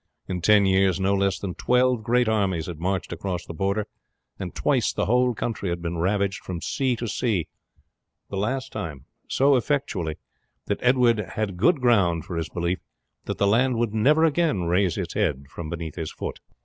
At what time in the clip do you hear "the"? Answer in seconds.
3.45-3.53, 4.91-5.05, 8.27-8.35, 13.37-13.45